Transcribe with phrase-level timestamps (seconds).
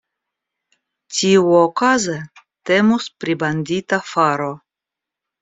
[1.17, 2.15] Tiuokaze,
[2.71, 4.51] temus pri bandita faro.